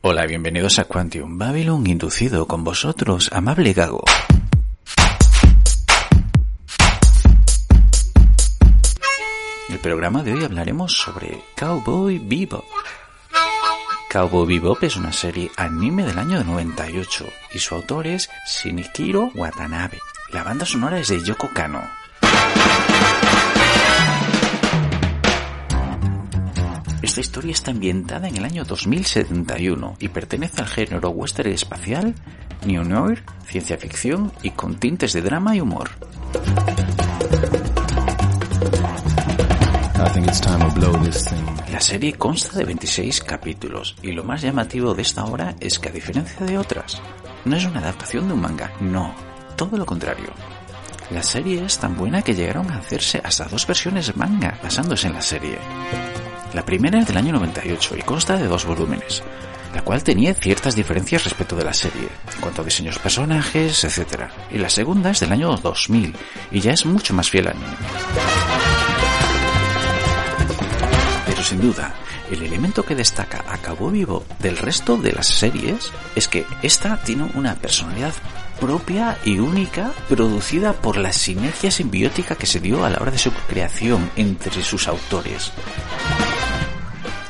[0.00, 4.04] Hola, bienvenidos a Quantum Babylon, inducido con vosotros, amable Gago.
[9.68, 12.64] El programa de hoy hablaremos sobre Cowboy Bebop.
[14.12, 19.98] Cowboy Bebop es una serie anime del año 98 y su autor es Shinichiro Watanabe.
[20.32, 21.82] La banda sonora es de Yoko Kano.
[27.18, 32.14] Esta historia está ambientada en el año 2071 y pertenece al género western espacial,
[32.64, 35.90] neo-noir, ciencia ficción y con tintes de drama y humor.
[41.72, 45.88] La serie consta de 26 capítulos y lo más llamativo de esta obra es que
[45.88, 47.02] a diferencia de otras,
[47.44, 49.12] no es una adaptación de un manga, no,
[49.56, 50.32] todo lo contrario.
[51.10, 55.14] La serie es tan buena que llegaron a hacerse hasta dos versiones manga basándose en
[55.14, 55.58] la serie.
[56.54, 59.22] La primera es del año 98 y consta de dos volúmenes,
[59.74, 64.24] la cual tenía ciertas diferencias respecto de la serie, en cuanto a diseños personajes, etc.
[64.50, 66.16] Y la segunda es del año 2000
[66.50, 67.76] y ya es mucho más fiel al anime.
[71.26, 71.94] Pero sin duda,
[72.30, 76.96] el elemento que destaca a Cabo Vivo del resto de las series es que esta
[77.02, 78.14] tiene una personalidad
[78.58, 83.18] propia y única producida por la sinergia simbiótica que se dio a la hora de
[83.18, 85.52] su creación entre sus autores.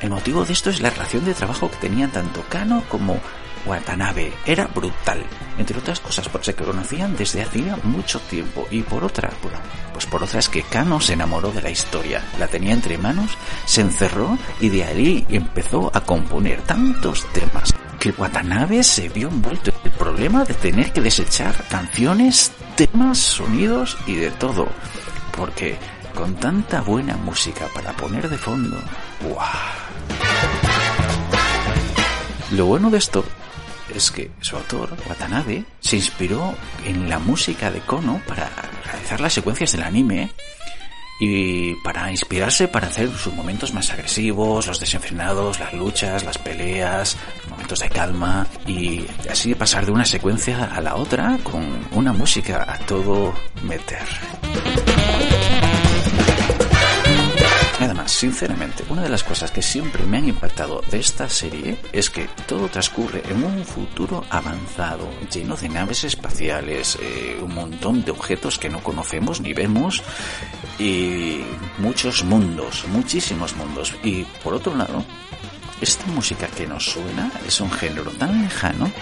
[0.00, 3.18] El motivo de esto es la relación de trabajo que tenían tanto Kano como
[3.64, 4.32] Watanabe.
[4.44, 5.24] Era brutal,
[5.58, 9.30] entre otras cosas porque se conocían desde hacía mucho tiempo y por otra,
[9.92, 13.36] pues por otra es que Kano se enamoró de la historia, la tenía entre manos,
[13.64, 19.70] se encerró y de ahí empezó a componer tantos temas que Watanabe se vio envuelto
[19.70, 24.68] en el problema de tener que desechar canciones, temas, sonidos y de todo,
[25.36, 25.78] porque
[26.14, 28.78] con tanta buena música para poner de fondo,
[29.22, 29.85] ¡guau!
[32.52, 33.24] Lo bueno de esto
[33.94, 38.48] es que su autor, Watanabe, se inspiró en la música de Kono para
[38.84, 40.30] realizar las secuencias del anime
[41.18, 47.16] y para inspirarse para hacer sus momentos más agresivos, los desenfrenados, las luchas, las peleas,
[47.38, 52.12] los momentos de calma y así pasar de una secuencia a la otra con una
[52.12, 54.04] música a todo meter.
[57.96, 62.10] Además, sinceramente, una de las cosas que siempre me han impactado de esta serie es
[62.10, 68.10] que todo transcurre en un futuro avanzado, lleno de naves espaciales, eh, un montón de
[68.10, 70.02] objetos que no conocemos ni vemos
[70.78, 71.40] y
[71.78, 73.94] muchos mundos, muchísimos mundos.
[74.04, 75.02] Y por otro lado,
[75.80, 78.92] esta música que nos suena es un género tan lejano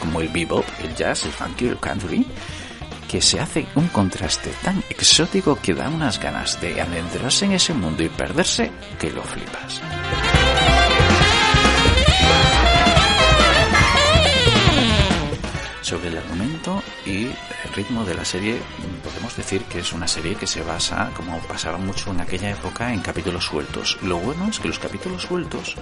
[0.00, 2.24] como el bebop, el jazz, el funky, el country,
[3.08, 7.72] que se hace un contraste tan exótico que da unas ganas de adentrarse en ese
[7.72, 9.80] mundo y perderse que lo flipas.
[15.80, 18.60] Sobre el argumento y el ritmo de la serie,
[19.02, 22.92] podemos decir que es una serie que se basa, como pasaba mucho en aquella época,
[22.92, 23.96] en capítulos sueltos.
[24.02, 25.76] Lo bueno es que los capítulos sueltos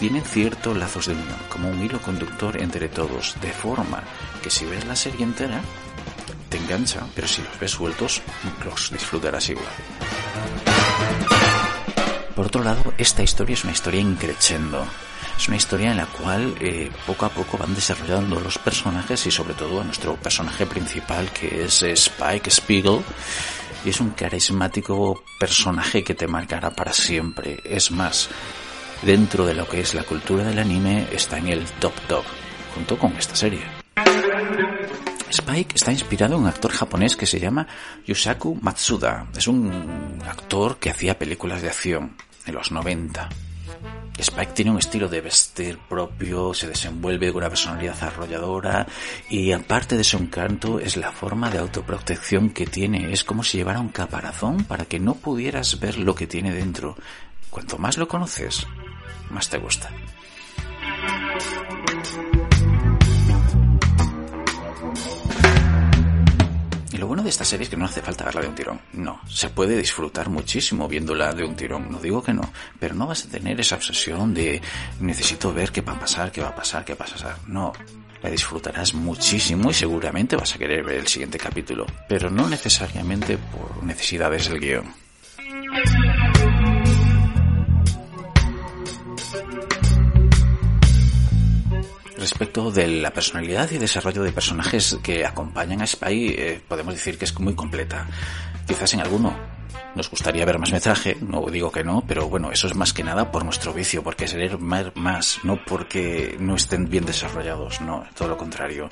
[0.00, 4.02] tienen ciertos lazos de unión, como un hilo conductor entre todos, de forma
[4.42, 5.60] que si ves la serie entera,
[6.54, 8.22] te engancha, pero si los ves sueltos,
[8.64, 9.66] los disfrutarás igual.
[12.36, 14.86] Por otro lado, esta historia es una historia increchendo.
[15.36, 19.32] Es una historia en la cual eh, poco a poco van desarrollando los personajes y
[19.32, 23.00] sobre todo a nuestro personaje principal que es Spike Spiegel.
[23.84, 27.60] Y es un carismático personaje que te marcará para siempre.
[27.64, 28.28] Es más,
[29.02, 32.24] dentro de lo que es la cultura del anime está en el top top,
[32.74, 33.64] junto con esta serie.
[35.34, 37.66] Spike está inspirado en un actor japonés que se llama
[38.06, 39.26] Yusaku Matsuda.
[39.36, 42.16] Es un actor que hacía películas de acción
[42.46, 43.28] en los 90.
[44.16, 48.86] Spike tiene un estilo de vestir propio, se desenvuelve con una personalidad arrolladora
[49.28, 53.12] y aparte de su encanto es la forma de autoprotección que tiene.
[53.12, 56.96] Es como si llevara un caparazón para que no pudieras ver lo que tiene dentro.
[57.50, 58.68] Cuanto más lo conoces,
[59.30, 59.90] más te gusta.
[67.34, 68.80] Esta serie es que no hace falta verla de un tirón.
[68.92, 71.90] No, se puede disfrutar muchísimo viéndola de un tirón.
[71.90, 72.48] No digo que no,
[72.78, 74.62] pero no vas a tener esa obsesión de
[75.00, 77.36] necesito ver qué va a pasar, qué va a pasar, qué va a pasar.
[77.48, 77.72] No,
[78.22, 83.36] la disfrutarás muchísimo y seguramente vas a querer ver el siguiente capítulo, pero no necesariamente
[83.36, 84.94] por necesidades del guion.
[92.24, 97.18] Respecto de la personalidad y desarrollo de personajes que acompañan a Spy, eh, podemos decir
[97.18, 98.06] que es muy completa.
[98.66, 99.36] Quizás en alguno
[99.94, 103.04] nos gustaría ver más metraje, no digo que no, pero bueno, eso es más que
[103.04, 108.28] nada por nuestro vicio, porque leer más, no porque no estén bien desarrollados, no, todo
[108.28, 108.88] lo contrario.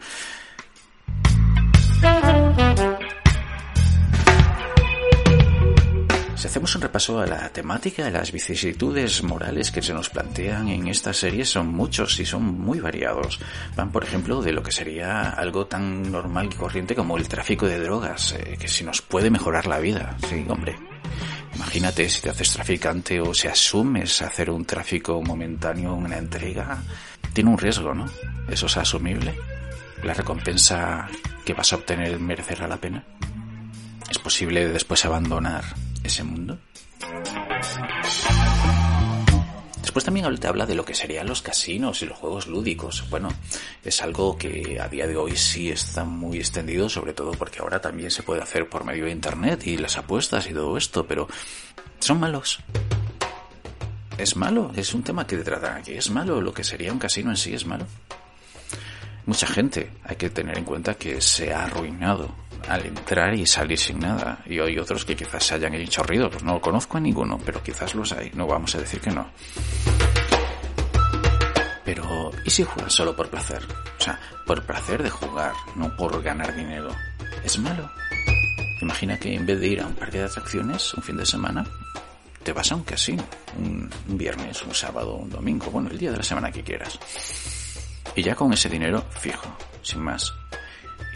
[6.43, 10.89] Si hacemos un repaso a la temática, las vicisitudes morales que se nos plantean en
[10.89, 13.39] esta serie son muchos y son muy variados.
[13.77, 17.69] Van, por ejemplo, de lo que sería algo tan normal y corriente como el tráfico
[17.69, 20.17] de drogas, eh, que si nos puede mejorar la vida.
[20.29, 20.75] Sí, hombre.
[21.55, 26.83] Imagínate si te haces traficante o si asumes hacer un tráfico momentáneo, una entrega,
[27.33, 28.07] tiene un riesgo, ¿no?
[28.51, 29.33] ¿Eso es asumible?
[30.03, 31.07] ¿La recompensa
[31.45, 33.05] que vas a obtener merecerá la pena?
[34.11, 35.63] ¿Es posible después abandonar
[36.03, 36.59] ese mundo?
[39.81, 43.05] Después también te habla de lo que serían los casinos y los juegos lúdicos.
[43.11, 43.29] Bueno,
[43.85, 47.81] es algo que a día de hoy sí está muy extendido, sobre todo porque ahora
[47.81, 51.29] también se puede hacer por medio de Internet y las apuestas y todo esto, pero
[51.99, 52.61] son malos.
[54.17, 55.93] Es malo, es un tema que te tratan aquí.
[55.93, 57.87] Es malo, lo que sería un casino en sí es malo.
[59.27, 62.35] Mucha gente, hay que tener en cuenta que se ha arruinado
[62.69, 64.43] al entrar y salir sin nada.
[64.47, 66.43] Y hay otros que quizás se hayan hecho ruidos.
[66.43, 68.31] No conozco a ninguno, pero quizás los hay.
[68.35, 69.31] No vamos a decir que no.
[71.85, 73.63] Pero, ¿y si juegas solo por placer?
[73.99, 76.91] O sea, por placer de jugar, no por ganar dinero.
[77.45, 77.91] ¿Es malo?
[78.81, 81.65] Imagina que en vez de ir a un parque de atracciones un fin de semana,
[82.43, 83.25] te vas a un casino.
[83.59, 86.99] Un viernes, un sábado, un domingo, bueno, el día de la semana que quieras.
[88.15, 90.33] Y ya con ese dinero fijo, sin más,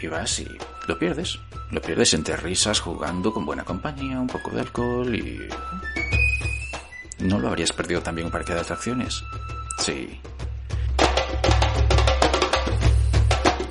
[0.01, 0.47] y vas y
[0.87, 1.39] lo pierdes.
[1.71, 5.47] Lo pierdes entre risas, jugando con buena compañía, un poco de alcohol y...
[7.19, 9.23] ¿No lo habrías perdido también un parque de atracciones?
[9.79, 10.19] Sí.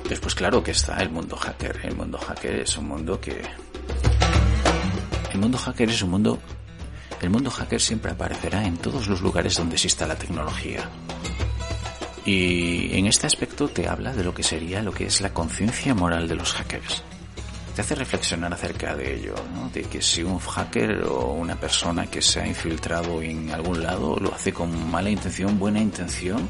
[0.07, 1.79] Después claro que está el mundo hacker.
[1.83, 3.41] El mundo hacker es un mundo que...
[5.33, 6.39] El mundo hacker es un mundo...
[7.21, 10.87] El mundo hacker siempre aparecerá en todos los lugares donde exista la tecnología.
[12.27, 15.95] Y en este aspecto te habla de lo que sería lo que es la conciencia
[15.95, 17.01] moral de los hackers.
[17.73, 19.69] Te hace reflexionar acerca de ello, ¿no?
[19.69, 24.17] de que si un hacker o una persona que se ha infiltrado en algún lado
[24.19, 26.49] lo hace con mala intención, buena intención,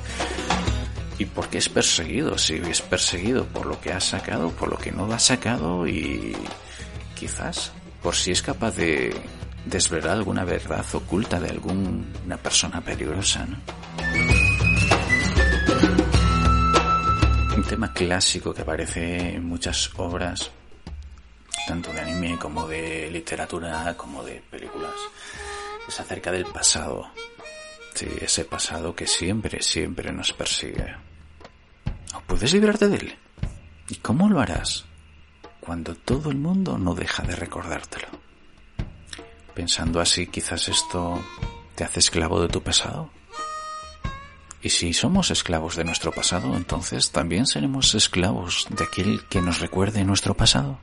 [1.20, 4.80] y por qué es perseguido, si es perseguido por lo que ha sacado, por lo
[4.80, 6.36] que no ha sacado y
[7.14, 7.72] quizás
[8.02, 9.16] por si es capaz de
[9.64, 13.46] desvelar alguna verdad oculta de alguna persona peligrosa.
[13.46, 13.58] ¿no?
[17.58, 20.52] Un tema clásico que aparece en muchas obras,
[21.68, 24.94] tanto de anime como de literatura, como de películas,
[25.88, 27.10] es acerca del pasado.
[27.96, 30.98] Sí, ese pasado que siempre, siempre nos persigue.
[32.14, 33.16] ¿O puedes librarte de él?
[33.90, 34.86] ¿Y cómo lo harás?
[35.60, 38.08] Cuando todo el mundo no deja de recordártelo.
[39.56, 41.20] Pensando así, quizás esto
[41.74, 43.17] te hace esclavo de tu pasado.
[44.62, 49.60] Y si somos esclavos de nuestro pasado, entonces también seremos esclavos de aquel que nos
[49.60, 50.80] recuerde nuestro pasado.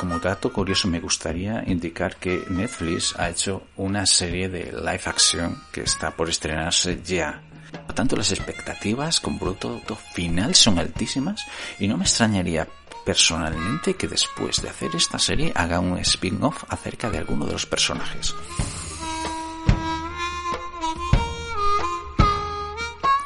[0.00, 5.62] Como dato curioso me gustaría indicar que Netflix ha hecho una serie de live action
[5.70, 7.42] que está por estrenarse ya.
[7.86, 9.78] Por tanto, las expectativas con producto
[10.14, 11.44] final son altísimas
[11.78, 12.66] y no me extrañaría
[13.04, 17.66] personalmente que después de hacer esta serie haga un spin-off acerca de alguno de los
[17.66, 18.34] personajes.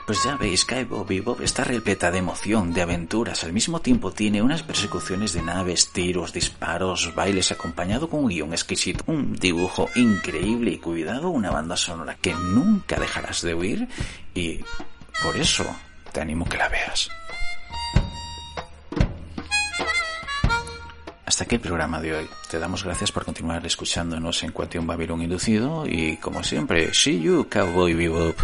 [0.07, 4.43] Pues ya veis, Cowboy Bebop está repleta de emoción, de aventuras, al mismo tiempo tiene
[4.43, 10.73] unas persecuciones de naves, tiros, disparos, bailes, acompañado con un guion exquisito, un dibujo increíble
[10.73, 13.89] y cuidado, una banda sonora que nunca dejarás de oír
[14.35, 14.61] y
[15.23, 15.65] por eso
[16.13, 17.09] te animo que la veas.
[21.25, 22.29] Hasta aquí el programa de hoy.
[22.51, 27.49] Te damos gracias por continuar escuchándonos en Quantum Babylon Inducido y como siempre, see you,
[27.49, 28.37] Cowboy Bebop.